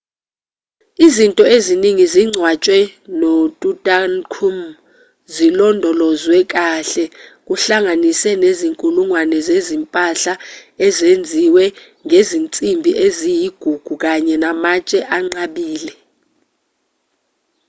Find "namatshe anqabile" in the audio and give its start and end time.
14.43-15.93